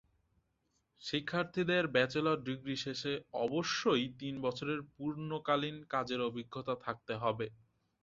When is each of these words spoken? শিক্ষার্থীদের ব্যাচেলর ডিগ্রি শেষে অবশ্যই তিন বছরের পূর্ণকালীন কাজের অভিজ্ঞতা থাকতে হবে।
শিক্ষার্থীদের 1.01 1.83
ব্যাচেলর 1.87 2.37
ডিগ্রি 2.47 2.75
শেষে 2.77 3.13
অবশ্যই 3.41 4.05
তিন 4.19 4.35
বছরের 4.45 4.79
পূর্ণকালীন 4.93 5.77
কাজের 5.93 6.19
অভিজ্ঞতা 6.29 6.73
থাকতে 6.85 7.13
হবে। 7.23 7.47